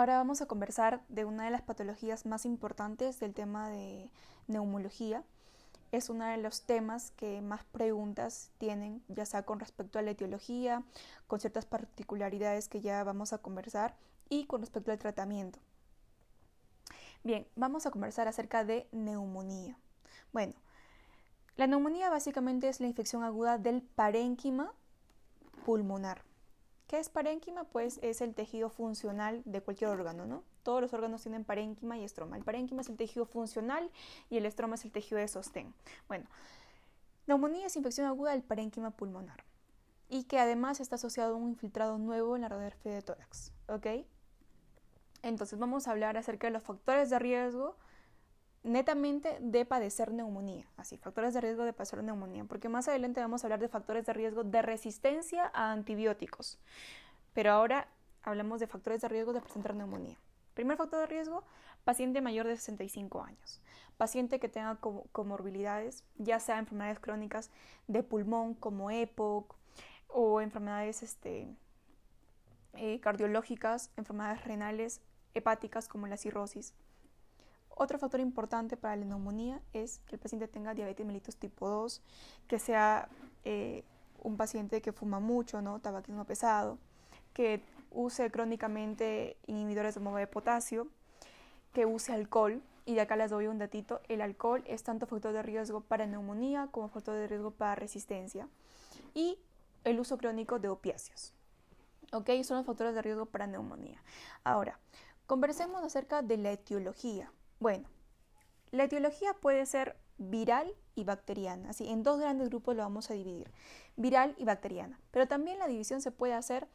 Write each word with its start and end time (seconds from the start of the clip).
Ahora 0.00 0.16
vamos 0.16 0.40
a 0.40 0.46
conversar 0.46 1.02
de 1.10 1.26
una 1.26 1.44
de 1.44 1.50
las 1.50 1.60
patologías 1.60 2.24
más 2.24 2.46
importantes 2.46 3.20
del 3.20 3.34
tema 3.34 3.68
de 3.68 4.10
neumología. 4.46 5.24
Es 5.92 6.08
uno 6.08 6.24
de 6.24 6.38
los 6.38 6.62
temas 6.62 7.10
que 7.10 7.42
más 7.42 7.64
preguntas 7.64 8.50
tienen, 8.56 9.02
ya 9.08 9.26
sea 9.26 9.42
con 9.42 9.60
respecto 9.60 9.98
a 9.98 10.02
la 10.02 10.12
etiología, 10.12 10.82
con 11.26 11.38
ciertas 11.38 11.66
particularidades 11.66 12.66
que 12.66 12.80
ya 12.80 13.04
vamos 13.04 13.34
a 13.34 13.42
conversar 13.42 13.94
y 14.30 14.46
con 14.46 14.62
respecto 14.62 14.90
al 14.90 14.98
tratamiento. 14.98 15.58
Bien, 17.22 17.46
vamos 17.54 17.84
a 17.84 17.90
conversar 17.90 18.26
acerca 18.26 18.64
de 18.64 18.88
neumonía. 18.92 19.76
Bueno, 20.32 20.54
la 21.56 21.66
neumonía 21.66 22.08
básicamente 22.08 22.70
es 22.70 22.80
la 22.80 22.86
infección 22.86 23.22
aguda 23.22 23.58
del 23.58 23.82
parénquima 23.82 24.72
pulmonar. 25.66 26.29
¿Qué 26.90 26.98
es 26.98 27.08
parénquima? 27.08 27.62
Pues 27.62 28.00
es 28.02 28.20
el 28.20 28.34
tejido 28.34 28.68
funcional 28.68 29.42
de 29.44 29.60
cualquier 29.60 29.90
órgano, 29.90 30.26
¿no? 30.26 30.42
Todos 30.64 30.80
los 30.80 30.92
órganos 30.92 31.22
tienen 31.22 31.44
parénquima 31.44 31.96
y 31.96 32.02
estroma. 32.02 32.36
El 32.36 32.42
parénquima 32.42 32.80
es 32.80 32.88
el 32.88 32.96
tejido 32.96 33.26
funcional 33.26 33.88
y 34.28 34.38
el 34.38 34.44
estroma 34.44 34.74
es 34.74 34.84
el 34.84 34.90
tejido 34.90 35.20
de 35.20 35.28
sostén. 35.28 35.72
Bueno, 36.08 36.26
neumonía 37.28 37.68
es 37.68 37.76
infección 37.76 38.08
aguda 38.08 38.32
del 38.32 38.42
parénquima 38.42 38.90
pulmonar 38.90 39.44
y 40.08 40.24
que 40.24 40.40
además 40.40 40.80
está 40.80 40.96
asociado 40.96 41.34
a 41.34 41.36
un 41.36 41.50
infiltrado 41.50 41.96
nuevo 41.96 42.34
en 42.34 42.42
la 42.42 42.48
radiografía 42.48 42.92
de 42.92 43.02
tórax, 43.02 43.52
¿ok? 43.68 43.86
Entonces 45.22 45.60
vamos 45.60 45.86
a 45.86 45.92
hablar 45.92 46.16
acerca 46.16 46.48
de 46.48 46.54
los 46.54 46.64
factores 46.64 47.08
de 47.08 47.20
riesgo 47.20 47.76
netamente 48.62 49.38
de 49.40 49.64
padecer 49.64 50.12
neumonía, 50.12 50.66
así, 50.76 50.98
factores 50.98 51.32
de 51.34 51.40
riesgo 51.40 51.64
de 51.64 51.72
padecer 51.72 52.02
neumonía, 52.02 52.44
porque 52.44 52.68
más 52.68 52.88
adelante 52.88 53.20
vamos 53.20 53.42
a 53.42 53.46
hablar 53.46 53.60
de 53.60 53.68
factores 53.68 54.04
de 54.06 54.12
riesgo 54.12 54.44
de 54.44 54.62
resistencia 54.62 55.50
a 55.54 55.72
antibióticos, 55.72 56.58
pero 57.32 57.52
ahora 57.52 57.88
hablamos 58.22 58.60
de 58.60 58.66
factores 58.66 59.00
de 59.00 59.08
riesgo 59.08 59.32
de 59.32 59.40
presentar 59.40 59.74
neumonía. 59.74 60.18
Primer 60.54 60.76
factor 60.76 61.00
de 61.00 61.06
riesgo, 61.06 61.42
paciente 61.84 62.20
mayor 62.20 62.46
de 62.46 62.56
65 62.56 63.22
años, 63.22 63.62
paciente 63.96 64.40
que 64.40 64.48
tenga 64.48 64.78
comorbilidades, 65.12 66.04
ya 66.16 66.38
sea 66.38 66.58
enfermedades 66.58 66.98
crónicas 66.98 67.50
de 67.86 68.02
pulmón 68.02 68.54
como 68.54 68.90
EPOC 68.90 69.54
o 70.08 70.40
enfermedades 70.42 71.02
este, 71.02 71.48
eh, 72.74 73.00
cardiológicas, 73.00 73.90
enfermedades 73.96 74.44
renales, 74.44 75.00
hepáticas 75.32 75.88
como 75.88 76.08
la 76.08 76.16
cirrosis 76.16 76.74
otro 77.80 77.98
factor 77.98 78.20
importante 78.20 78.76
para 78.76 78.94
la 78.94 79.06
neumonía 79.06 79.62
es 79.72 80.00
que 80.00 80.16
el 80.16 80.20
paciente 80.20 80.46
tenga 80.48 80.74
diabetes 80.74 81.06
mellitus 81.06 81.36
tipo 81.36 81.66
2, 81.66 82.02
que 82.46 82.58
sea 82.58 83.08
eh, 83.44 83.84
un 84.22 84.36
paciente 84.36 84.82
que 84.82 84.92
fuma 84.92 85.18
mucho, 85.18 85.62
¿no? 85.62 85.80
tabaquismo 85.80 86.26
pesado, 86.26 86.76
que 87.32 87.62
use 87.90 88.30
crónicamente 88.30 89.38
inhibidores 89.46 89.94
de 89.94 90.00
modo 90.02 90.16
de 90.16 90.26
potasio, 90.26 90.88
que 91.72 91.86
use 91.86 92.12
alcohol. 92.12 92.62
Y 92.84 92.96
de 92.96 93.00
acá 93.00 93.16
les 93.16 93.30
doy 93.30 93.46
un 93.46 93.56
datito, 93.56 94.02
el 94.08 94.20
alcohol 94.20 94.62
es 94.66 94.82
tanto 94.82 95.06
factor 95.06 95.32
de 95.32 95.42
riesgo 95.42 95.80
para 95.80 96.06
neumonía 96.06 96.68
como 96.70 96.88
factor 96.88 97.14
de 97.14 97.28
riesgo 97.28 97.50
para 97.50 97.76
resistencia. 97.76 98.46
Y 99.14 99.38
el 99.84 99.98
uso 100.00 100.18
crónico 100.18 100.58
de 100.58 100.68
opiáceos. 100.68 101.32
¿Ok? 102.12 102.28
Son 102.42 102.58
los 102.58 102.66
factores 102.66 102.94
de 102.94 103.00
riesgo 103.00 103.24
para 103.24 103.46
neumonía. 103.46 104.02
Ahora, 104.44 104.78
conversemos 105.26 105.82
acerca 105.82 106.20
de 106.20 106.36
la 106.36 106.52
etiología. 106.52 107.32
Bueno, 107.60 107.86
la 108.70 108.84
etiología 108.84 109.34
puede 109.34 109.66
ser 109.66 109.96
viral 110.16 110.74
y 110.94 111.04
bacteriana. 111.04 111.70
Así, 111.70 111.88
en 111.88 112.02
dos 112.02 112.18
grandes 112.18 112.48
grupos 112.48 112.74
lo 112.74 112.82
vamos 112.82 113.10
a 113.10 113.14
dividir, 113.14 113.50
viral 113.96 114.34
y 114.38 114.44
bacteriana. 114.44 114.98
Pero 115.10 115.28
también 115.28 115.58
la 115.58 115.68
división 115.68 116.00
se 116.00 116.10
puede 116.10 116.32
hacer 116.32 116.66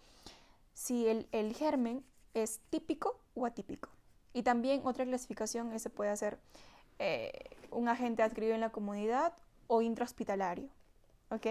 si 0.74 1.08
el, 1.08 1.56
germen 1.56 2.04
es 2.36 2.60
típico 2.70 3.20
o 3.34 3.46
atípico. 3.46 3.90
Y 4.34 4.44
también 4.44 4.82
otra 4.84 5.06
clasificación 5.06 5.78
se 5.80 5.90
puede 5.90 6.12
hacer 6.12 6.38
eh, 7.00 7.32
un 7.72 7.88
agente 7.88 8.22
adquirido 8.22 8.54
en 8.54 8.62
la 8.62 8.72
comunidad 8.72 9.34
o 9.68 9.82
intrahospitalario. 9.82 10.70
¿Ok? 11.30 11.48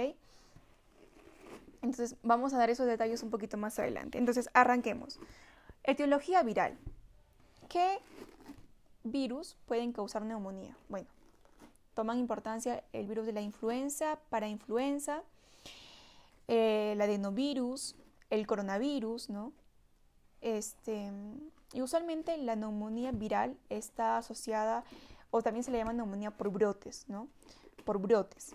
Entonces 1.83 2.17
vamos 2.23 2.55
a 2.55 2.59
dar 2.59 2.71
esos 2.71 2.87
detalles 2.87 3.23
un 3.23 3.31
poquito 3.31 3.57
más 3.57 3.79
adelante. 3.81 4.19
Entonces 4.19 4.49
arranquemos. 4.53 5.19
Etiología 5.83 6.43
viral. 6.43 6.79
¿Qué 7.69 7.99
virus 9.05 9.57
pueden 9.67 9.93
causar 9.93 10.25
neumonía? 10.25 10.77
Bueno, 10.89 11.07
toman 11.95 12.19
importancia 12.19 12.83
el 12.93 13.07
virus 13.07 13.27
de 13.27 13.33
la 13.33 13.41
influenza, 13.41 14.19
para 14.29 14.49
influenza, 14.49 15.23
eh, 16.49 16.93
el 16.93 17.01
adenovirus, 17.01 17.95
el 18.31 18.47
coronavirus, 18.47 19.31
¿no? 19.31 19.53
Este, 20.41 21.11
y 21.73 21.81
usualmente 21.81 22.37
la 22.37 22.57
neumonía 22.57 23.13
viral 23.13 23.57
está 23.71 24.19
asociada, 24.19 24.85
o 25.31 25.43
también 25.43 25.65
se 25.65 25.71
le 25.71 25.79
llama 25.79 25.93
neumonía 25.93 26.31
por 26.31 26.51
brotes, 26.51 27.07
¿no? 27.09 27.29
Por 27.85 27.99
brotes. 27.99 28.55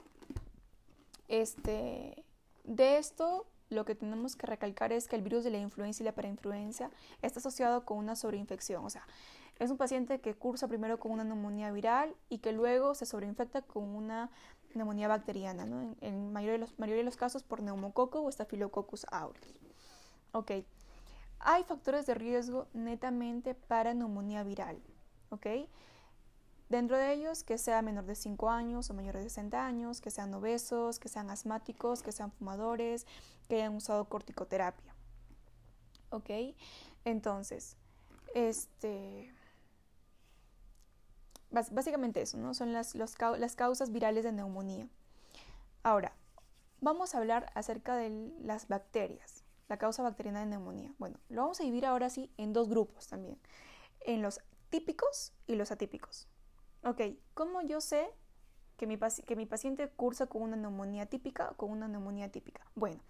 Este, 1.28 2.24
de 2.64 2.98
esto, 2.98 3.46
lo 3.69 3.85
que 3.85 3.96
tenemos 3.96 4.35
que 4.35 4.47
recalcar 4.47 4.91
es 4.91 5.07
que 5.07 5.16
el 5.16 5.22
virus 5.22 5.44
de 5.44 5.52
la 5.52 5.57
influenza 5.57 6.03
y 6.03 6.06
la 6.06 6.13
parainfluenza 6.13 6.90
está 7.22 7.40
asociado 7.40 7.85
con 7.85 7.97
una 7.97 8.16
sobreinfección, 8.16 8.84
o 8.85 8.90
sea, 8.90 9.07
es 9.59 9.72
un 9.72 9.78
paciente 9.78 10.22
que 10.22 10.34
cursa 10.34 10.68
primero 10.68 11.00
con 11.00 11.12
una 11.12 11.24
neumonía 11.24 11.72
viral 11.72 12.16
y 12.30 12.40
que 12.40 12.52
luego 12.53 12.96
se 12.96 13.06
sobreinfecta 13.06 13.62
con 13.62 13.84
una 13.84 14.30
neumonía 14.74 15.07
bacteriana, 15.07 15.66
¿no? 15.66 15.96
en, 16.02 16.31
mayoría, 16.31 16.53
de 16.53 16.59
los, 16.59 16.80
mayoría 16.80 17.00
de 17.00 17.06
los 17.06 17.18
casos 17.18 17.44
por 17.44 17.62
neumococo 17.62 18.22
o 18.22 18.30
estafilococcus 18.30 19.06
aureus. 19.12 19.59
Ok, 20.31 20.51
hay 21.40 21.63
factores 21.63 22.06
de 22.06 22.13
riesgo 22.13 22.68
netamente 22.74 23.53
para 23.56 23.94
neumonía 23.94 24.44
viral. 24.44 24.81
¿ok? 25.30 25.47
Dentro 26.69 26.97
de 26.97 27.13
ellos, 27.13 27.44
que 27.44 27.57
sea 27.57 27.81
menor 27.81 28.06
de 28.06 28.16
5 28.16 28.50
años 28.50 28.90
o 28.90 28.94
mayor 28.94 29.18
de 29.18 29.24
60 29.24 29.66
años, 29.66 30.02
que 30.02 30.12
sean 30.12 30.34
obesos, 30.34 31.00
que 31.00 31.09
sean 31.09 31.30
asmáticos, 31.31 32.03
que 32.03 32.12
sean 32.12 32.31
fumadores, 32.31 33.07
que 33.47 33.56
hayan 33.56 33.75
usado 33.75 34.06
corticoterapia. 34.06 34.94
¿Ok? 36.12 36.30
Entonces, 37.06 37.75
este, 38.35 39.34
Básicamente 41.52 42.22
eso, 42.22 42.38
¿no? 42.38 42.53
Son 42.53 42.74
las, 42.74 42.94
las 42.94 43.56
causas 43.56 43.91
virales 43.91 44.24
de 44.24 44.31
neumonía. 44.31 44.88
Ahora, 45.81 46.13
vamos 46.80 47.16
a 47.16 47.18
hablar 47.18 47.51
acerca 47.56 47.96
de 47.96 48.31
las 48.41 48.68
bacterias, 48.68 49.44
la 49.68 49.78
causa 49.78 50.03
bacteriana 50.03 50.41
de 50.41 50.46
neumonía. 50.46 50.94
Bueno, 51.00 51.19
lo 51.30 51.41
vamos 51.41 51.59
a 51.59 51.63
dividir 51.63 51.88
ahora 51.88 52.12
sí 52.12 52.31
en 52.38 52.53
dos 52.53 52.69
grupos 52.69 53.07
también, 53.07 53.40
en 54.01 54.22
los 54.22 54.41
típicos 54.69 55.34
y 55.47 55.56
los 55.56 55.72
atípicos. 55.72 56.28
Ok, 56.84 57.02
¿cómo 57.34 57.62
yo 57.62 57.82
sé 57.82 58.10
que 58.78 58.88
mi, 58.88 58.96
paciente 58.98 59.90
cursa 59.90 60.28
con 60.28 60.42
una 60.42 60.56
neumonía 60.56 61.06
típica 61.08 61.50
o 61.52 61.56
con 61.56 61.72
una 61.72 61.88
neumonía 61.90 62.32
típica? 62.32 62.66
Bueno, 62.76 63.02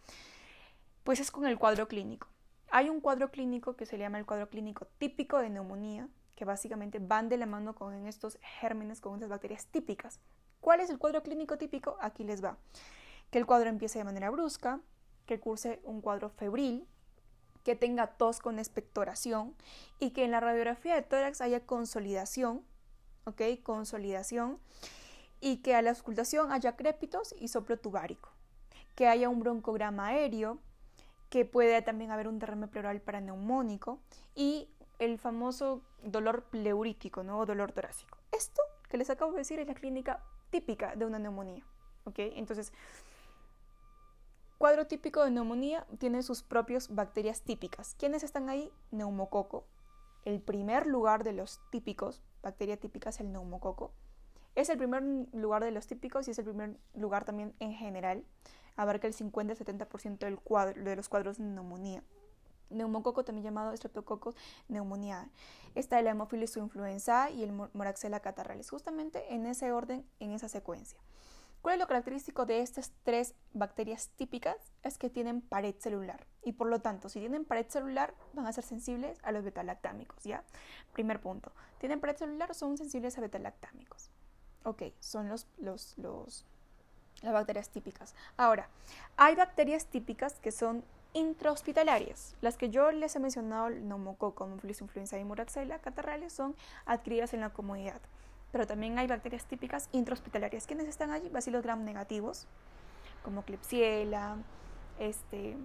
pues 1.03 1.19
es 1.19 1.29
con 1.29 1.45
el 1.45 1.59
cuadro 1.59 1.87
clínico. 1.87 2.27
Hay 2.71 2.89
un 2.89 2.99
cuadro 2.99 3.29
clínico 3.29 3.75
que 3.75 3.85
se 3.85 3.97
llama 3.97 4.17
el 4.17 4.25
cuadro 4.25 4.49
clínico 4.49 4.87
típico 4.97 5.37
de 5.37 5.49
neumonía, 5.49 6.09
que 6.35 6.45
básicamente 6.45 6.99
van 6.99 7.29
de 7.29 7.37
la 7.37 7.45
mano 7.45 7.75
con 7.75 8.07
estos 8.07 8.39
gérmenes, 8.59 9.01
con 9.01 9.15
estas 9.15 9.29
bacterias 9.29 9.67
típicas. 9.67 10.19
¿Cuál 10.61 10.79
es 10.79 10.89
el 10.89 10.97
cuadro 10.97 11.21
clínico 11.21 11.57
típico? 11.57 11.97
Aquí 12.01 12.23
les 12.23 12.43
va. 12.43 12.57
Que 13.29 13.37
el 13.37 13.45
cuadro 13.45 13.69
empiece 13.69 13.99
de 13.99 14.05
manera 14.05 14.31
brusca, 14.31 14.81
que 15.25 15.39
curse 15.39 15.79
un 15.83 16.01
cuadro 16.01 16.29
febril, 16.29 16.87
que 17.63 17.75
tenga 17.75 18.07
tos 18.07 18.39
con 18.39 18.57
expectoración 18.57 19.53
y 19.99 20.11
que 20.11 20.23
en 20.23 20.31
la 20.31 20.39
radiografía 20.39 20.95
de 20.95 21.03
tórax 21.03 21.41
haya 21.41 21.65
consolidación, 21.65 22.63
¿ok? 23.29 23.41
Consolidación 23.63 24.59
y 25.41 25.57
que 25.57 25.75
a 25.75 25.81
la 25.81 25.91
auscultación 25.91 26.51
haya 26.51 26.75
crépitos 26.75 27.33
y 27.39 27.47
soplo 27.47 27.77
tubárico, 27.77 28.29
que 28.95 29.07
haya 29.07 29.29
un 29.29 29.39
broncograma 29.39 30.07
aéreo, 30.07 30.59
que 31.29 31.45
puede 31.45 31.81
también 31.81 32.11
haber 32.11 32.27
un 32.27 32.39
derrame 32.39 32.67
pleural 32.67 33.01
paraneumónico 33.01 33.99
y 34.35 34.67
el 34.97 35.17
famoso 35.17 35.81
dolor 36.03 36.43
pleurítico, 36.43 37.23
¿no? 37.23 37.39
O 37.39 37.45
dolor 37.45 37.71
torácico. 37.71 38.17
Esto 38.31 38.61
que 38.89 38.97
les 38.97 39.09
acabo 39.09 39.31
de 39.31 39.39
decir 39.39 39.59
es 39.59 39.67
la 39.67 39.75
clínica 39.75 40.23
típica 40.49 40.95
de 40.95 41.05
una 41.05 41.19
neumonía, 41.19 41.63
¿ok? 42.05 42.15
Entonces, 42.17 42.73
cuadro 44.57 44.87
típico 44.87 45.23
de 45.23 45.31
neumonía 45.31 45.85
tiene 45.99 46.23
sus 46.23 46.43
propias 46.43 46.93
bacterias 46.93 47.41
típicas. 47.41 47.95
¿Quiénes 47.97 48.23
están 48.23 48.49
ahí? 48.49 48.71
Neumococo. 48.91 49.65
El 50.25 50.41
primer 50.41 50.85
lugar 50.85 51.23
de 51.23 51.33
los 51.33 51.61
típicos, 51.69 52.21
bacteria 52.41 52.77
típica 52.77 53.09
es 53.09 53.19
el 53.19 53.31
neumococo. 53.31 53.91
Es 54.55 54.69
el 54.69 54.77
primer 54.77 55.03
lugar 55.33 55.63
de 55.63 55.71
los 55.71 55.87
típicos 55.87 56.27
y 56.27 56.31
es 56.31 56.39
el 56.39 56.45
primer 56.45 56.77
lugar 56.95 57.25
también 57.25 57.53
en 57.59 57.73
general. 57.73 58.23
Abarca 58.75 59.07
el 59.07 59.13
50-70% 59.13 60.19
del 60.19 60.39
cuadro, 60.39 60.83
de 60.83 60.95
los 60.95 61.09
cuadros 61.09 61.37
de 61.37 61.43
neumonía 61.43 62.03
neumococo, 62.69 63.23
también 63.23 63.43
llamado 63.43 63.75
Streptococcus 63.75 64.35
pneumoniae. 64.67 65.27
Está 65.75 65.99
el 65.99 66.07
Haemophilus 66.07 66.57
influenzae 66.57 67.33
y 67.33 67.43
el 67.43 67.51
Moraxella 67.51 68.19
catarralis, 68.19 68.69
justamente 68.69 69.33
en 69.33 69.45
ese 69.45 69.71
orden, 69.71 70.05
en 70.19 70.31
esa 70.31 70.49
secuencia. 70.49 70.99
¿Cuál 71.61 71.75
es 71.75 71.79
lo 71.79 71.87
característico 71.87 72.45
de 72.45 72.61
estas 72.61 72.93
tres 73.03 73.35
bacterias 73.53 74.09
típicas? 74.15 74.55
Es 74.81 74.97
que 74.97 75.09
tienen 75.09 75.41
pared 75.41 75.75
celular 75.77 76.25
y 76.41 76.53
por 76.53 76.67
lo 76.67 76.79
tanto, 76.79 77.09
si 77.09 77.19
tienen 77.19 77.43
pared 77.43 77.65
celular, 77.67 78.13
van 78.33 78.47
a 78.47 78.53
ser 78.53 78.63
sensibles 78.63 79.17
a 79.23 79.31
los 79.31 79.43
betalactámicos, 79.43 80.23
¿ya? 80.23 80.43
Primer 80.93 81.19
punto. 81.19 81.51
¿Tienen 81.79 81.99
pared 81.99 82.15
celular? 82.15 82.55
Son 82.55 82.77
sensibles 82.77 83.17
a 83.17 83.21
betalactámicos. 83.21 84.09
Ok, 84.63 84.83
son 84.99 85.27
los, 85.27 85.47
los, 85.57 85.97
los, 85.97 86.45
las 87.21 87.33
bacterias 87.33 87.69
típicas. 87.69 88.15
Ahora, 88.37 88.69
hay 89.17 89.35
bacterias 89.35 89.85
típicas 89.85 90.35
que 90.35 90.51
son 90.51 90.83
intrahospitalarias. 91.13 92.35
Las 92.41 92.57
que 92.57 92.69
yo 92.69 92.91
les 92.91 93.15
he 93.15 93.19
mencionado, 93.19 93.67
el 93.67 93.87
neumococo, 93.87 94.49
influenza 94.63 95.17
y 95.17 95.25
moraxella 95.25 95.79
catarrales, 95.79 96.33
son 96.33 96.55
adquiridas 96.85 97.33
en 97.33 97.41
la 97.41 97.49
comunidad. 97.49 98.01
Pero 98.51 98.65
también 98.65 98.97
hay 98.97 99.07
bacterias 99.07 99.45
típicas 99.45 99.89
intrahospitalarias. 99.91 100.65
¿Quiénes 100.65 100.87
están 100.87 101.11
allí? 101.11 101.29
Bacilos 101.29 101.63
gram 101.63 101.83
negativos, 101.83 102.47
como 103.23 103.43
Klebsiella, 103.43 104.37
este, 104.97 105.55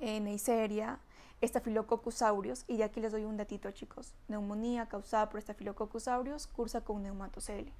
eh, 0.00 0.20
Neisseria, 0.20 0.98
Staphylococcus 1.42 2.22
aureus. 2.22 2.64
Y 2.66 2.78
de 2.78 2.84
aquí 2.84 3.00
les 3.00 3.12
doy 3.12 3.24
un 3.24 3.36
datito, 3.36 3.70
chicos. 3.72 4.14
Neumonía 4.28 4.86
causada 4.86 5.28
por 5.28 5.40
Staphylococcus 5.40 6.08
aureus 6.08 6.46
cursa 6.46 6.80
con 6.80 7.02
neumatocele, 7.02 7.72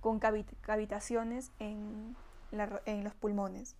con 0.00 0.18
cavitaciones 0.18 1.52
en, 1.58 2.16
en 2.86 3.04
los 3.04 3.14
pulmones. 3.14 3.76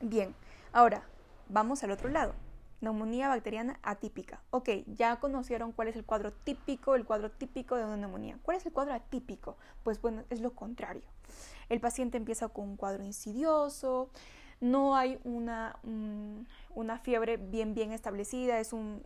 Bien, 0.00 0.34
ahora 0.72 1.02
vamos 1.48 1.82
al 1.84 1.90
otro 1.92 2.08
lado 2.08 2.34
neumonía 2.80 3.28
bacteriana 3.28 3.78
atípica. 3.82 4.42
Ok, 4.50 4.70
ya 4.86 5.18
conocieron 5.20 5.72
cuál 5.72 5.88
es 5.88 5.96
el 5.96 6.04
cuadro 6.04 6.32
típico, 6.32 6.94
el 6.94 7.04
cuadro 7.04 7.30
típico 7.30 7.76
de 7.76 7.84
una 7.84 7.96
neumonía. 7.96 8.38
¿Cuál 8.42 8.56
es 8.56 8.66
el 8.66 8.72
cuadro 8.72 8.94
atípico? 8.94 9.56
Pues 9.82 10.00
bueno, 10.00 10.24
es 10.30 10.40
lo 10.40 10.54
contrario. 10.54 11.02
El 11.68 11.80
paciente 11.80 12.16
empieza 12.16 12.48
con 12.48 12.68
un 12.68 12.76
cuadro 12.76 13.04
insidioso, 13.04 14.10
no 14.60 14.96
hay 14.96 15.20
una, 15.24 15.78
mm, 15.82 16.40
una 16.74 16.98
fiebre 16.98 17.36
bien, 17.36 17.74
bien 17.74 17.92
establecida, 17.92 18.58
es 18.58 18.72
un, 18.72 19.02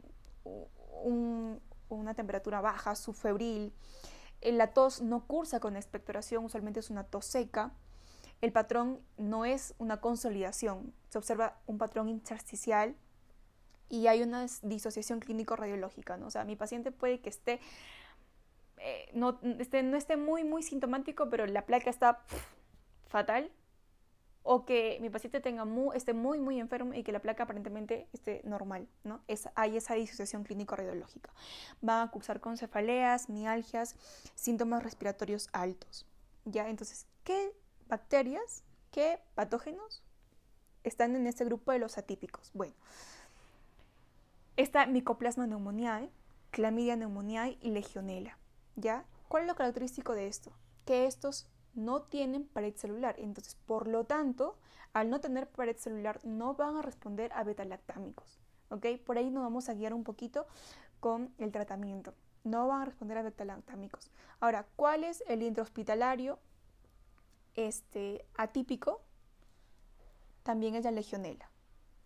una 1.89 2.15
temperatura 2.15 2.61
baja, 2.61 2.95
subfebril. 2.95 3.73
La 4.43 4.73
tos 4.73 5.03
no 5.03 5.27
cursa 5.27 5.61
con 5.61 5.77
expectoración, 5.77 6.45
usualmente 6.45 6.81
es 6.81 6.91
una 6.91 7.05
tos 7.05 7.27
seca. 7.27 7.73
El 8.41 8.53
patrón 8.53 9.01
no 9.17 9.45
es 9.45 9.75
una 9.79 10.01
consolidación, 10.01 10.93
se 11.11 11.19
observa 11.19 11.59
un 11.67 11.79
patrón 11.79 12.09
intersticial 12.09 12.97
y 13.89 14.07
hay 14.07 14.23
una 14.23 14.47
disociación 14.63 15.21
clínico-radiológica, 15.21 16.17
¿no? 16.17 16.27
O 16.27 16.31
sea, 16.31 16.45
mi 16.45 16.57
paciente 16.57 16.93
puede 16.93 17.21
que 17.21 17.29
esté, 17.29 17.61
eh, 18.79 19.11
no, 19.15 19.39
esté, 19.59 19.83
no 19.83 19.97
esté 19.97 20.17
muy, 20.17 20.45
muy 20.45 20.63
sintomático, 20.63 21.29
pero 21.29 21.47
la 21.47 21.67
placa 21.67 21.91
está 21.91 22.25
fatal, 23.07 23.51
o 24.43 24.65
que 24.65 24.99
mi 25.01 25.11
paciente 25.11 25.41
tenga 25.41 25.65
muy, 25.65 25.97
esté 25.97 26.15
muy, 26.15 26.41
muy 26.41 26.59
enfermo 26.59 26.95
y 26.95 27.03
que 27.03 27.13
la 27.13 27.21
placa 27.21 27.45
aparentemente 27.45 28.09
esté 28.13 28.41
normal, 28.45 28.89
¿no? 29.05 29.23
Es, 29.29 29.49
hay 29.55 29.77
esa 29.77 29.95
disociación 29.95 30.43
clínico-radiológica. 30.45 31.31
Va 31.87 32.03
a 32.03 32.11
cursar 32.11 32.41
con 32.41 32.57
cefaleas, 32.57 33.29
mialgias, 33.29 33.95
síntomas 34.35 34.83
respiratorios 34.83 35.49
altos, 35.53 36.07
¿ya? 36.45 36.69
Entonces, 36.69 37.07
¿qué 37.25 37.53
bacterias, 37.89 38.65
qué 38.91 39.21
patógenos 39.35 40.03
están 40.83 41.15
en 41.15 41.27
este 41.27 41.45
grupo 41.45 41.71
de 41.71 41.79
los 41.79 41.99
atípicos? 41.99 42.51
Bueno, 42.53 42.75
Está 44.57 44.87
Mycoplasma 44.87 45.47
pneumoniae, 45.47 46.11
Clamidia 46.51 46.95
pneumoniae 46.95 47.57
y 47.63 47.71
Legionella. 47.71 48.37
¿Ya? 48.77 49.07
¿Cuál 49.29 49.45
es 49.45 49.49
lo 49.49 49.55
característico 49.55 50.13
de 50.13 50.27
esto? 50.27 50.53
Que 50.85 51.07
estos 51.07 51.49
no 51.75 52.03
tienen 52.03 52.45
pared 52.45 52.75
celular. 52.77 53.15
Entonces, 53.19 53.57
por 53.67 53.89
lo 53.89 54.05
tanto, 54.05 54.59
al 54.93 55.09
no 55.09 55.21
tener 55.21 55.49
pared 55.49 55.77
celular, 55.79 56.21
no 56.23 56.55
van 56.55 56.77
a 56.77 56.83
responder 56.83 57.33
a 57.33 57.45
betalactámicos. 57.45 58.39
¿Ok? 58.69 58.87
Por 59.07 59.17
ahí 59.17 59.31
nos 59.31 59.43
vamos 59.43 59.71
a 59.71 59.75
guiar 59.75 59.95
un 59.95 60.05
poquito 60.05 60.47
con 61.01 61.33
el 61.39 61.51
tratamiento. 61.51 62.13
No 62.45 62.69
van 62.69 62.83
a 62.83 62.85
responder 62.85 63.17
a 63.17 63.23
betalactámicos. 63.23 64.11
Ahora, 64.41 64.67
¿cuál 64.77 65.05
es 65.05 65.25
el 65.29 65.43
intrahospitalario 65.43 66.39
este, 67.55 68.27
atípico? 68.37 69.01
También 70.43 70.75
es 70.75 70.85
la 70.85 70.91
legionela. 70.91 71.49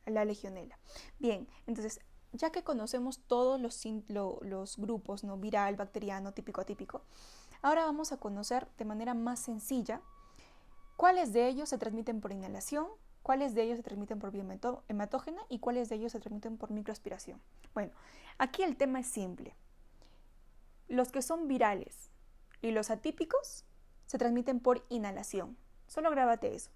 La 0.04 0.25
legionela. 0.25 0.78
Bien, 1.19 1.49
entonces 1.66 2.00
ya 2.36 2.50
que 2.50 2.62
conocemos 2.62 3.20
todos 3.26 3.60
los, 3.60 4.76
grupos, 4.76 5.24
¿no? 5.24 5.36
viral, 5.36 5.76
bacteriano, 5.76 6.32
típico, 6.32 6.60
atípico, 6.60 7.02
ahora 7.62 7.84
vamos 7.84 8.12
a 8.12 8.18
conocer 8.18 8.68
de 8.78 8.84
manera 8.84 9.14
más 9.14 9.40
sencilla 9.40 10.00
cuáles 10.96 11.32
de 11.32 11.48
ellos 11.48 11.68
se 11.68 11.78
transmiten 11.78 12.20
por 12.20 12.32
inhalación, 12.32 12.86
cuáles 13.22 13.54
de 13.54 13.62
ellos 13.62 13.76
se 13.78 13.82
transmiten 13.82 14.18
por 14.18 14.30
vía 14.30 14.44
hematógena 14.88 15.42
y 15.48 15.58
cuáles 15.58 15.88
de 15.88 15.96
ellos 15.96 16.12
se 16.12 16.20
transmiten 16.20 16.56
por 16.58 16.70
microaspiración. 16.70 17.40
Bueno, 17.74 17.92
aquí 18.38 18.62
el 18.62 18.76
tema 18.76 19.00
es 19.00 19.06
simple. 19.06 19.54
Los 20.88 21.10
que 21.10 21.22
son 21.22 21.48
virales 21.48 22.10
y 22.62 22.70
los 22.70 22.90
atípicos 22.90 23.64
se 24.06 24.18
transmiten 24.18 24.60
por 24.60 24.84
inhalación. 24.88 25.56
Solo 25.88 26.10
grábate 26.10 26.54
eso. 26.54 26.70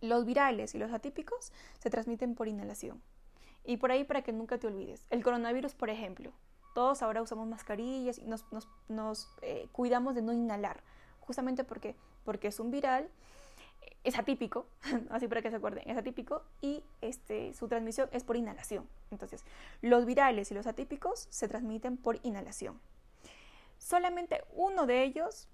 Los 0.00 0.24
virales 0.24 0.74
y 0.74 0.78
los 0.78 0.92
atípicos 0.92 1.52
se 1.78 1.90
transmiten 1.90 2.34
por 2.34 2.48
inhalación. 2.48 3.02
Y 3.66 3.78
por 3.78 3.90
ahí 3.90 4.04
para 4.04 4.22
que 4.22 4.32
nunca 4.32 4.58
te 4.58 4.68
olvides. 4.68 5.06
El 5.10 5.22
coronavirus, 5.22 5.74
por 5.74 5.90
ejemplo. 5.90 6.32
Todos 6.74 7.02
ahora 7.02 7.22
usamos 7.22 7.48
mascarillas 7.48 8.18
y 8.18 8.26
nos, 8.26 9.28
eh, 9.42 9.68
cuidamos 9.72 10.14
de 10.14 10.22
no 10.22 10.32
inhalar. 10.32 10.82
Justamente 11.20 11.64
porque, 11.64 11.96
porque 12.24 12.48
es 12.48 12.60
un 12.60 12.70
viral, 12.70 13.10
es 14.04 14.18
atípico, 14.18 14.66
así 15.10 15.26
para 15.26 15.42
que 15.42 15.50
se 15.50 15.56
acuerden, 15.56 15.88
es 15.90 15.96
atípico 15.96 16.42
y 16.60 16.84
este, 17.00 17.54
su 17.54 17.66
transmisión 17.66 18.08
es 18.12 18.22
por 18.22 18.36
inhalación. 18.36 18.88
Entonces, 19.10 19.44
los 19.82 20.06
virales 20.06 20.50
y 20.52 20.54
los 20.54 20.66
atípicos 20.66 21.26
se 21.30 21.48
transmiten 21.48 21.96
por 21.96 22.20
inhalación. 22.22 22.80
Solamente 23.78 24.44
uno 24.54 24.86
de 24.86 25.02
ellos, 25.02 25.48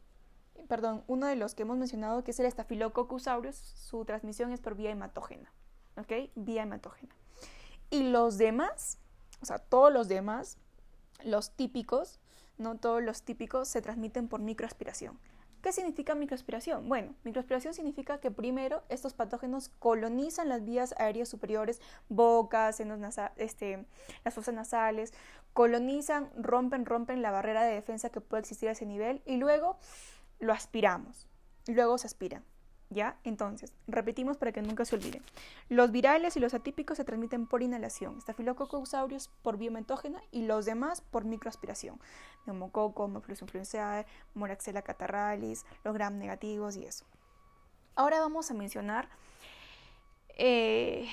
perdón, 0.68 1.02
uno 1.06 1.26
de 1.26 1.36
los 1.36 1.54
que 1.54 1.62
hemos 1.62 1.78
mencionado, 1.78 2.24
que 2.24 2.32
es 2.32 2.40
el 2.40 2.50
Staphylococcus 2.50 3.26
aureus, 3.26 3.56
su 3.56 4.04
transmisión 4.04 4.52
es 4.52 4.60
por 4.60 4.74
vía 4.74 4.90
hematógena. 4.90 5.50
¿Ok? 5.96 6.30
Vía 6.34 6.62
hematógena. 6.62 7.14
Y 7.92 8.04
los 8.04 8.38
demás, 8.38 8.96
o 9.42 9.44
sea, 9.44 9.58
todos 9.58 9.92
los 9.92 10.08
demás, 10.08 10.56
los 11.24 11.50
típicos, 11.50 12.20
no 12.56 12.78
todos 12.78 13.02
los 13.02 13.22
típicos 13.22 13.68
se 13.68 13.82
transmiten 13.82 14.28
por 14.28 14.40
microaspiración. 14.40 15.20
¿Qué 15.60 15.72
significa 15.72 16.14
microaspiración? 16.14 16.88
Bueno, 16.88 17.14
microaspiración 17.22 17.74
significa 17.74 18.18
que 18.18 18.30
primero 18.30 18.82
estos 18.88 19.12
patógenos 19.12 19.68
colonizan 19.78 20.48
las 20.48 20.64
vías 20.64 20.94
aéreas 20.96 21.28
superiores, 21.28 21.82
bocas, 22.08 22.76
senos 22.76 22.98
este, 23.36 23.84
las 24.24 24.32
fosas 24.32 24.54
nasales, 24.54 25.12
colonizan, 25.52 26.30
rompen, 26.34 26.86
rompen 26.86 27.20
la 27.20 27.30
barrera 27.30 27.62
de 27.62 27.74
defensa 27.74 28.08
que 28.08 28.22
puede 28.22 28.40
existir 28.40 28.70
a 28.70 28.72
ese 28.72 28.86
nivel 28.86 29.20
y 29.26 29.36
luego 29.36 29.76
lo 30.40 30.54
aspiramos. 30.54 31.28
Luego 31.66 31.98
se 31.98 32.06
aspiran. 32.06 32.42
¿Ya? 32.92 33.16
Entonces, 33.24 33.72
repetimos 33.88 34.36
para 34.36 34.52
que 34.52 34.60
nunca 34.60 34.84
se 34.84 34.96
olviden. 34.96 35.22
Los 35.70 35.90
virales 35.92 36.36
y 36.36 36.40
los 36.40 36.52
atípicos 36.52 36.98
se 36.98 37.04
transmiten 37.04 37.46
por 37.46 37.62
inhalación, 37.62 38.20
Staphylococcus 38.20 38.92
aureus 38.92 39.30
por 39.40 39.56
biomentógena 39.56 40.22
y 40.30 40.42
los 40.42 40.66
demás 40.66 41.00
por 41.00 41.24
microaspiración. 41.24 41.98
Neumococo, 42.44 43.10
influenzae, 43.40 44.04
Moraxella 44.34 44.82
catarralis, 44.82 45.64
los 45.84 45.94
gram 45.94 46.18
negativos 46.18 46.76
y 46.76 46.84
eso. 46.84 47.06
Ahora 47.94 48.20
vamos 48.20 48.50
a 48.50 48.54
mencionar 48.54 49.08
eh, 50.36 51.08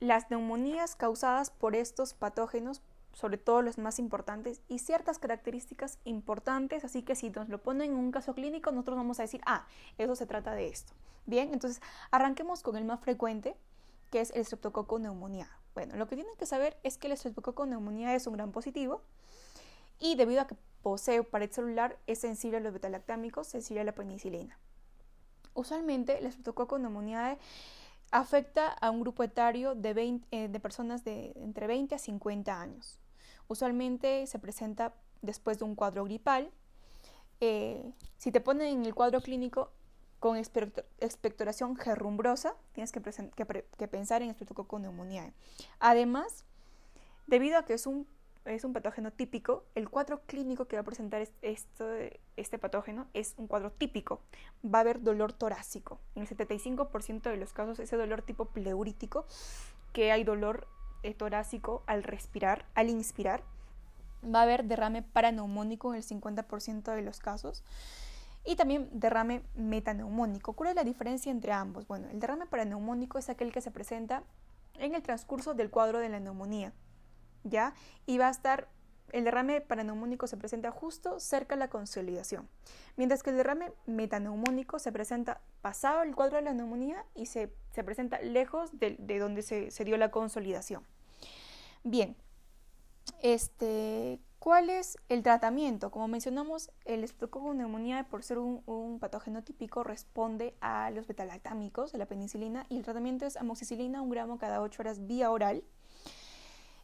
las 0.00 0.30
neumonías 0.30 0.96
causadas 0.96 1.50
por 1.50 1.74
estos 1.74 2.12
patógenos 2.12 2.82
sobre 3.20 3.38
todo 3.38 3.60
los 3.60 3.78
más 3.78 3.98
importantes, 3.98 4.62
y 4.68 4.78
ciertas 4.78 5.18
características 5.18 5.98
importantes, 6.04 6.84
así 6.84 7.02
que 7.02 7.14
si 7.14 7.30
nos 7.30 7.48
lo 7.48 7.62
ponen 7.62 7.92
en 7.92 7.96
un 7.96 8.10
caso 8.10 8.34
clínico, 8.34 8.72
nosotros 8.72 8.96
vamos 8.96 9.20
a 9.20 9.22
decir, 9.22 9.42
ah, 9.46 9.66
eso 9.98 10.16
se 10.16 10.26
trata 10.26 10.54
de 10.54 10.68
esto. 10.68 10.94
Bien, 11.26 11.52
entonces 11.52 11.82
arranquemos 12.10 12.62
con 12.62 12.76
el 12.76 12.84
más 12.84 13.00
frecuente, 13.00 13.56
que 14.10 14.20
es 14.20 14.30
el 14.30 14.44
streptococo 14.44 14.98
neumonía. 14.98 15.50
Bueno, 15.74 15.96
lo 15.96 16.08
que 16.08 16.16
tienen 16.16 16.34
que 16.36 16.46
saber 16.46 16.76
es 16.82 16.96
que 16.96 17.06
el 17.06 17.16
streptococo 17.16 17.66
neumonía 17.66 18.14
es 18.14 18.26
un 18.26 18.34
gran 18.34 18.52
positivo 18.52 19.02
y 19.98 20.16
debido 20.16 20.40
a 20.40 20.46
que 20.46 20.56
posee 20.82 21.22
pared 21.22 21.50
celular 21.50 21.98
es 22.06 22.18
sensible 22.18 22.56
a 22.56 22.60
los 22.60 22.72
betalactámicos, 22.72 23.46
sensible 23.46 23.82
a 23.82 23.84
la 23.84 23.94
penicilina. 23.94 24.58
Usualmente 25.54 26.18
el 26.18 26.30
streptococo 26.30 26.78
neumonía 26.78 27.38
afecta 28.10 28.68
a 28.68 28.90
un 28.90 29.00
grupo 29.00 29.22
etario 29.22 29.74
de, 29.74 30.20
eh, 30.30 30.48
de 30.48 30.60
personas 30.60 31.04
de 31.04 31.32
entre 31.36 31.66
20 31.66 31.94
a 31.94 31.98
50 31.98 32.60
años. 32.60 32.98
Usualmente 33.50 34.28
se 34.28 34.38
presenta 34.38 34.94
después 35.22 35.58
de 35.58 35.64
un 35.64 35.74
cuadro 35.74 36.04
gripal. 36.04 36.52
Eh, 37.40 37.92
si 38.16 38.30
te 38.30 38.40
ponen 38.40 38.68
en 38.68 38.86
el 38.86 38.94
cuadro 38.94 39.20
clínico 39.20 39.72
con 40.20 40.36
expectoración 40.36 41.74
gerrumbrosa, 41.74 42.54
tienes 42.74 42.92
que, 42.92 43.00
pensar 43.88 44.22
en 44.22 44.30
estreptococo 44.30 44.78
neumoniae. 44.78 45.32
Además, 45.80 46.44
debido 47.26 47.58
a 47.58 47.64
que 47.64 47.74
es 47.74 47.88
un 47.88 48.06
es 48.44 48.62
un 48.62 48.72
patógeno 48.72 49.12
típico, 49.12 49.64
el 49.74 49.90
cuadro 49.90 50.22
clínico 50.26 50.66
que 50.66 50.76
va 50.76 50.82
a 50.82 50.84
presentar 50.84 51.20
este, 51.42 52.20
este 52.36 52.58
patógeno 52.58 53.08
es 53.14 53.34
un 53.36 53.48
cuadro 53.48 53.72
típico. 53.72 54.22
Va 54.64 54.78
a 54.78 54.82
haber 54.82 55.02
dolor 55.02 55.32
torácico. 55.32 56.00
En 56.14 56.22
el 56.22 56.28
75% 56.28 57.22
de 57.22 57.36
los 57.36 57.52
casos, 57.52 57.80
ese 57.80 57.96
dolor 57.96 58.22
tipo 58.22 58.44
pleurítico, 58.46 59.26
que 59.92 60.12
hay 60.12 60.22
dolor 60.22 60.68
torácico 61.16 61.82
al 61.86 62.02
respirar, 62.02 62.64
al 62.74 62.88
inspirar. 62.88 63.42
Va 64.22 64.40
a 64.40 64.42
haber 64.42 64.64
derrame 64.64 65.02
paraneumónico 65.02 65.92
en 65.92 65.98
el 65.98 66.04
50% 66.04 66.94
de 66.94 67.02
los 67.02 67.20
casos. 67.20 67.64
Y 68.44 68.56
también 68.56 68.88
derrame 68.92 69.42
metaneumónico. 69.54 70.54
¿Cuál 70.54 70.70
es 70.70 70.76
la 70.76 70.84
diferencia 70.84 71.30
entre 71.30 71.52
ambos? 71.52 71.86
Bueno, 71.86 72.08
el 72.10 72.20
derrame 72.20 72.46
paraneumónico 72.46 73.18
es 73.18 73.28
aquel 73.28 73.52
que 73.52 73.60
se 73.60 73.70
presenta 73.70 74.22
en 74.78 74.94
el 74.94 75.02
transcurso 75.02 75.54
del 75.54 75.70
cuadro 75.70 75.98
de 75.98 76.08
la 76.08 76.20
neumonía. 76.20 76.72
¿Ya? 77.44 77.74
Y 78.06 78.18
va 78.18 78.28
a 78.28 78.30
estar 78.30 78.68
el 79.12 79.24
derrame 79.24 79.60
paraneumónico 79.60 80.26
se 80.26 80.36
presenta 80.36 80.70
justo 80.70 81.20
cerca 81.20 81.54
de 81.54 81.60
la 81.60 81.68
consolidación, 81.68 82.48
mientras 82.96 83.22
que 83.22 83.30
el 83.30 83.36
derrame 83.36 83.72
metaneumónico 83.86 84.78
se 84.78 84.92
presenta 84.92 85.40
pasado 85.62 86.02
el 86.02 86.14
cuadro 86.14 86.36
de 86.36 86.42
la 86.42 86.52
neumonía 86.52 87.04
y 87.14 87.26
se, 87.26 87.52
presenta 87.84 88.20
lejos 88.20 88.70
de, 88.78 88.96
donde 89.18 89.42
se, 89.42 89.84
dio 89.84 89.96
la 89.96 90.10
consolidación. 90.10 90.84
Bien, 91.82 92.16
este, 93.22 94.20
¿cuál 94.38 94.70
es 94.70 94.98
el 95.08 95.22
tratamiento? 95.22 95.90
Como 95.90 96.08
mencionamos, 96.08 96.70
el 96.84 97.10
con 97.30 97.58
neumonía, 97.58 98.04
por 98.04 98.22
ser 98.22 98.38
un, 98.38 98.62
un, 98.66 98.98
patógeno 98.98 99.42
típico, 99.42 99.82
responde 99.82 100.54
a 100.60 100.90
los 100.90 101.06
betalactámicos 101.06 101.92
de 101.92 101.98
la 101.98 102.06
penicilina 102.06 102.66
y 102.68 102.76
el 102.76 102.84
tratamiento 102.84 103.26
es 103.26 103.36
amoxicilina, 103.36 104.02
un 104.02 104.10
gramo 104.10 104.38
cada 104.38 104.60
8 104.60 104.82
horas 104.82 105.06
vía 105.06 105.30
oral 105.30 105.64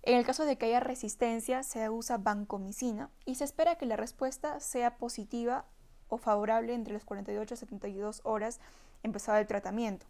en 0.07 0.17
el 0.17 0.25
caso 0.25 0.45
de 0.45 0.57
que 0.57 0.67
haya 0.67 0.79
resistencia, 0.79 1.65
se 1.65 1.91
usa 1.91 2.17
vancomicina 2.17 3.11
y 3.25 3.35
se 3.35 3.45
espera 3.45 3.75
que 3.75 3.87
la 3.87 3.97
respuesta 3.97 4.61
sea 4.61 4.99
positiva 4.99 5.65
o 6.09 6.17
favorable 6.17 6.75
entre 6.75 6.95
las 6.95 7.05
48 7.05 7.55
y 7.55 7.57
72 7.57 8.21
horas 8.23 8.61
empezado 9.03 9.39
el 9.39 9.49
tratamiento. 9.49 10.07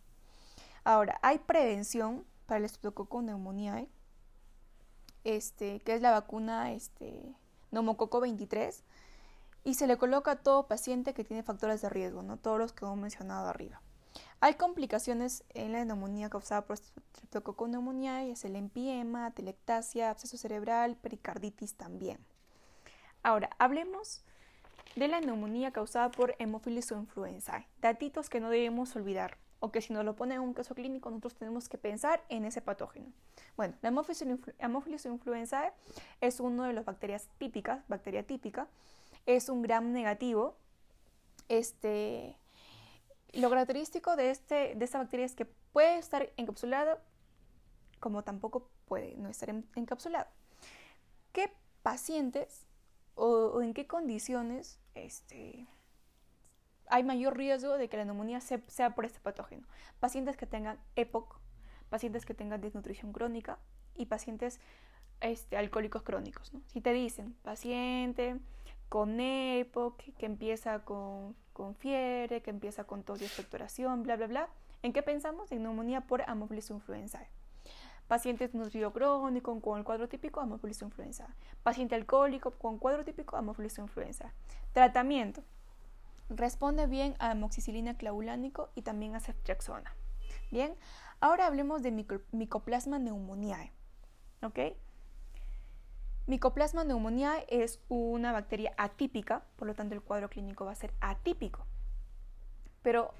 Ahora, 0.84 1.18
hay 1.22 1.38
prevención 1.38 2.26
para 2.44 2.58
el 2.58 2.66
estreptococo 2.66 3.22
neumoniae, 3.22 3.88
este, 5.24 5.80
que 5.80 5.94
es 5.94 6.02
la 6.02 6.10
vacuna 6.10 6.72
este, 6.72 7.34
neumococo 7.70 8.20
23, 8.20 8.84
y 9.64 9.74
se 9.74 9.86
le 9.86 9.96
coloca 9.96 10.32
a 10.32 10.36
todo 10.36 10.66
paciente 10.66 11.14
que 11.14 11.24
tiene 11.24 11.42
factores 11.42 11.80
de 11.80 11.88
riesgo, 11.88 12.22
no 12.22 12.36
todos 12.36 12.58
los 12.58 12.74
que 12.74 12.84
hemos 12.84 12.98
mencionado 12.98 13.48
arriba. 13.48 13.80
Hay 14.40 14.54
complicaciones 14.54 15.44
en 15.54 15.72
la 15.72 15.84
neumonía 15.84 16.30
causada 16.30 16.64
por 16.64 16.76
Streptococcus 16.76 17.68
pneumoniae, 17.68 18.30
es 18.30 18.44
el 18.44 18.56
empiema, 18.56 19.30
telectasia, 19.32 20.10
absceso 20.10 20.36
cerebral, 20.36 20.96
pericarditis 20.96 21.74
también. 21.74 22.18
Ahora, 23.22 23.50
hablemos 23.58 24.22
de 24.94 25.08
la 25.08 25.20
neumonía 25.20 25.72
causada 25.72 26.10
por 26.10 26.34
Hemophilus 26.38 26.90
influenzae. 26.90 27.66
Datitos 27.80 28.30
que 28.30 28.40
no 28.40 28.50
debemos 28.50 28.94
olvidar 28.96 29.36
o 29.60 29.72
que 29.72 29.80
si 29.80 29.92
nos 29.92 30.04
lo 30.04 30.16
ponen 30.16 30.36
en 30.36 30.42
un 30.42 30.54
caso 30.54 30.74
clínico 30.74 31.10
nosotros 31.10 31.34
tenemos 31.34 31.68
que 31.68 31.78
pensar 31.78 32.22
en 32.28 32.44
ese 32.44 32.60
patógeno. 32.60 33.12
Bueno, 33.56 33.74
la 33.82 33.88
Hemophilus 33.88 35.06
influenzae 35.06 35.72
es 36.20 36.40
una 36.40 36.68
de 36.68 36.72
las 36.72 36.84
bacterias 36.84 37.28
típicas, 37.38 37.82
bacteria 37.88 38.26
típica, 38.26 38.68
es 39.24 39.48
un 39.48 39.62
gram 39.62 39.92
negativo, 39.92 40.56
este, 41.48 42.36
lo 43.32 43.50
característico 43.50 44.16
de, 44.16 44.30
este, 44.30 44.74
de 44.74 44.84
esta 44.84 44.98
bacteria 44.98 45.26
es 45.26 45.34
que 45.34 45.44
puede 45.44 45.98
estar 45.98 46.32
encapsulada 46.36 47.02
como 48.00 48.22
tampoco 48.22 48.70
puede 48.86 49.16
no 49.16 49.28
estar 49.28 49.50
encapsulada. 49.74 50.30
¿Qué 51.32 51.52
pacientes 51.82 52.66
o, 53.14 53.60
en 53.62 53.74
qué 53.74 53.86
condiciones 53.86 54.78
este, 54.94 55.66
hay 56.88 57.04
mayor 57.04 57.36
riesgo 57.36 57.78
de 57.78 57.88
que 57.88 57.96
la 57.96 58.04
neumonía 58.04 58.40
sea 58.40 58.94
por 58.94 59.04
este 59.04 59.20
patógeno? 59.20 59.66
Pacientes 60.00 60.36
que 60.36 60.46
tengan 60.46 60.78
EPOC, 60.94 61.40
pacientes 61.88 62.24
que 62.26 62.34
tengan 62.34 62.60
desnutrición 62.60 63.12
crónica 63.12 63.58
y 63.94 64.06
pacientes 64.06 64.60
este, 65.20 65.56
alcohólicos 65.56 66.02
crónicos. 66.02 66.52
Si 66.66 66.80
te 66.80 66.92
dicen 66.92 67.34
paciente 67.42 68.38
con 68.88 69.18
EPOC 69.18 69.98
que 70.16 70.26
empieza 70.26 70.84
con 70.84 71.34
con 71.56 71.74
fiebre, 71.74 72.42
que 72.42 72.50
empieza 72.50 72.84
con 72.84 73.02
tos 73.02 73.22
y 73.22 73.24
expectoración, 73.24 74.02
bla, 74.02 74.16
bla, 74.16 74.26
bla. 74.26 74.48
¿En 74.82 74.92
qué 74.92 75.02
pensamos? 75.02 75.50
En 75.52 75.62
neumonía 75.62 76.02
por 76.02 76.20
Haemophilus 76.20 76.68
influenzae. 76.68 77.30
Paciente 78.08 78.50
nutrido 78.52 78.92
crónico 78.92 79.58
con 79.62 79.78
el 79.78 79.84
cuadro 79.84 80.06
típico 80.06 80.40
Haemophilus 80.40 80.82
influenzae. 80.82 81.26
Paciente 81.62 81.94
alcohólico 81.94 82.50
con 82.50 82.78
cuadro 82.78 83.06
típico 83.06 83.36
Haemophilus 83.36 83.78
influenzae. 83.78 84.30
Tratamiento. 84.74 85.42
Responde 86.28 86.86
bien 86.88 87.14
a 87.20 87.30
amoxicilina 87.30 87.96
clavulánico 87.96 88.68
y 88.74 88.82
también 88.82 89.16
a 89.16 89.20
ceftriaxona. 89.20 89.94
Bien, 90.50 90.74
ahora 91.20 91.46
hablemos 91.46 91.82
de 91.82 91.90
micoplasma 92.32 92.98
neumoniae. 92.98 93.72
¿Ok? 94.42 94.58
Micoplasma 96.26 96.82
pneumoniae 96.82 97.46
es 97.48 97.78
una 97.88 98.32
bacteria 98.32 98.72
atípica, 98.76 99.44
por 99.54 99.68
lo 99.68 99.74
tanto 99.74 99.94
el 99.94 100.02
cuadro 100.02 100.28
clínico 100.28 100.64
va 100.64 100.72
a 100.72 100.74
ser 100.74 100.92
atípico. 101.00 101.64
Pero 102.82 103.12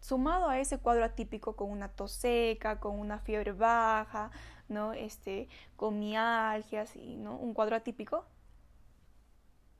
sumado 0.00 0.48
a 0.48 0.60
ese 0.60 0.78
cuadro 0.78 1.04
atípico 1.04 1.56
con 1.56 1.70
una 1.70 1.88
tos 1.88 2.12
seca, 2.12 2.78
con 2.78 3.00
una 3.00 3.18
fiebre 3.18 3.50
baja, 3.50 4.30
¿no? 4.68 4.92
este, 4.92 5.48
con 5.76 5.98
mialgias 5.98 6.94
y 6.94 7.16
¿no? 7.16 7.36
un 7.36 7.52
cuadro 7.52 7.74
atípico, 7.74 8.24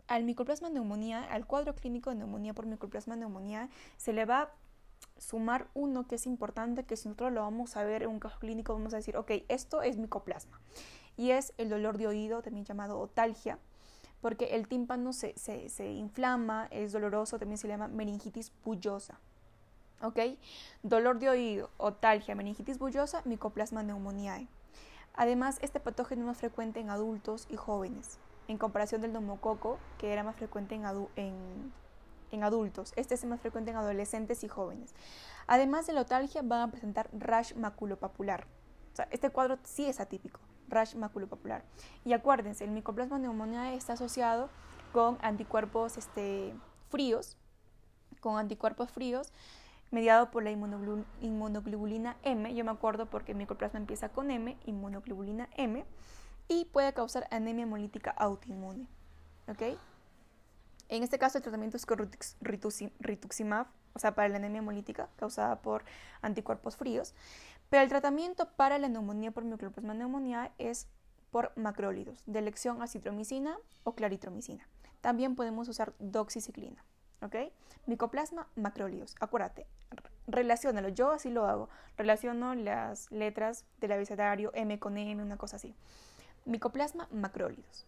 al 0.08 0.24
micoplasma 0.24 0.70
neumonía, 0.70 1.22
al 1.22 1.46
cuadro 1.46 1.76
clínico 1.76 2.10
de 2.10 2.16
neumonía 2.16 2.52
por 2.52 2.66
micoplasma 2.66 3.14
neumonía, 3.14 3.68
se 3.96 4.12
le 4.12 4.24
va 4.24 4.42
a 4.42 4.50
sumar 5.18 5.68
uno 5.74 6.08
que 6.08 6.16
es 6.16 6.26
importante, 6.26 6.82
que 6.82 6.96
si 6.96 7.06
nosotros 7.06 7.32
lo 7.32 7.42
vamos 7.42 7.76
a 7.76 7.84
ver 7.84 8.02
en 8.02 8.08
un 8.08 8.18
caso 8.18 8.40
clínico, 8.40 8.72
vamos 8.72 8.92
a 8.92 8.96
decir, 8.96 9.16
ok, 9.16 9.30
esto 9.48 9.82
es 9.82 9.98
micoplasma 9.98 10.58
y 11.16 11.32
es 11.32 11.52
el 11.58 11.68
dolor 11.68 11.98
de 11.98 12.06
oído, 12.06 12.42
también 12.42 12.64
llamado 12.64 12.98
otalgia, 12.98 13.58
porque 14.20 14.56
el 14.56 14.68
tímpano 14.68 15.12
se, 15.12 15.34
inflama, 15.78 16.68
es 16.70 16.92
doloroso, 16.92 17.38
también 17.38 17.58
se 17.58 17.68
llama 17.68 17.88
meningitis 17.88 18.52
bullosa. 18.64 19.18
¿Ok? 20.02 20.18
Dolor 20.82 21.18
de 21.18 21.28
oído, 21.28 21.70
otalgia, 21.76 22.34
meningitis 22.34 22.78
bullosa, 22.78 23.22
micoplasma 23.24 23.82
neumoniae. 23.82 24.48
Además, 25.14 25.58
este 25.60 25.80
patógeno 25.80 26.22
es 26.22 26.26
más 26.28 26.38
frecuente 26.38 26.80
en 26.80 26.88
adultos 26.88 27.46
y 27.50 27.56
jóvenes, 27.56 28.18
en 28.48 28.56
comparación 28.56 29.02
del 29.02 29.12
neumococo, 29.12 29.78
que 29.98 30.12
era 30.12 30.22
más 30.22 30.36
frecuente 30.36 30.74
en, 30.74 31.72
en, 32.30 32.44
adultos. 32.44 32.94
Este 32.96 33.14
es 33.14 33.24
más 33.26 33.40
frecuente 33.40 33.72
en 33.72 33.76
adolescentes 33.76 34.42
y 34.44 34.48
jóvenes. 34.48 34.94
Además 35.46 35.86
de 35.86 35.92
la 35.92 36.02
otalgia, 36.02 36.42
van 36.42 36.62
a 36.62 36.70
presentar 36.70 37.10
rash 37.12 37.54
maculopapular. 37.54 38.46
O 38.92 38.96
sea, 38.96 39.08
este 39.10 39.28
cuadro 39.30 39.58
sí 39.64 39.84
es 39.84 40.00
atípico 40.00 40.40
rash 40.70 40.94
maculopapular. 40.94 41.64
Y 42.04 42.12
acuérdense, 42.12 42.64
el 42.64 42.70
micoplasma 42.70 43.18
neumonía 43.18 43.74
está 43.74 43.94
asociado 43.94 44.48
con 44.92 45.18
anticuerpos 45.22 45.96
este, 45.96 46.54
fríos, 46.88 47.36
con 48.20 48.38
anticuerpos 48.38 48.90
fríos, 48.90 49.32
mediado 49.90 50.30
por 50.30 50.42
la 50.42 50.50
inmunoglobulina 50.50 52.16
M. 52.22 52.54
Yo 52.54 52.64
me 52.64 52.70
acuerdo 52.70 53.06
porque 53.06 53.32
el 53.32 53.38
micoplasma 53.38 53.78
empieza 53.78 54.08
con 54.10 54.30
M, 54.30 54.56
inmunoglobulina 54.66 55.48
M, 55.56 55.84
y 56.48 56.64
puede 56.66 56.92
causar 56.92 57.26
anemia 57.30 57.64
hemolítica 57.64 58.10
autoinmune. 58.10 58.86
¿Ok? 59.48 59.62
En 60.88 61.04
este 61.04 61.18
caso, 61.18 61.38
el 61.38 61.42
tratamiento 61.42 61.76
es 61.76 61.86
con 61.86 62.10
rituximab, 63.00 63.66
o 63.94 63.98
sea, 63.98 64.14
para 64.14 64.28
la 64.28 64.36
anemia 64.36 64.58
hemolítica 64.58 65.08
causada 65.16 65.62
por 65.62 65.84
anticuerpos 66.20 66.76
fríos. 66.76 67.14
Pero 67.70 67.82
el 67.84 67.88
tratamiento 67.88 68.50
para 68.56 68.78
la 68.78 68.88
neumonía 68.88 69.30
por 69.30 69.44
microplasma 69.44 69.94
neumonía 69.94 70.52
es 70.58 70.88
por 71.30 71.52
macrólidos, 71.56 72.22
de 72.26 72.40
elección 72.40 72.82
acitromicina 72.82 73.56
o 73.84 73.94
claritromicina. 73.94 74.66
También 75.00 75.36
podemos 75.36 75.68
usar 75.68 75.94
doxiciclina. 75.98 76.84
¿Ok? 77.22 77.36
Micoplasma, 77.86 78.48
macrólidos. 78.56 79.14
Acuérdate, 79.20 79.66
relacionalo. 80.26 80.88
Yo 80.88 81.10
así 81.10 81.30
lo 81.30 81.46
hago. 81.46 81.68
Relaciono 81.96 82.54
las 82.54 83.10
letras 83.12 83.66
del 83.78 83.92
abecedario 83.92 84.50
M 84.54 84.78
con 84.78 84.96
M, 84.96 85.22
una 85.22 85.36
cosa 85.36 85.56
así. 85.56 85.74
Micoplasma, 86.46 87.08
macrólidos. 87.12 87.86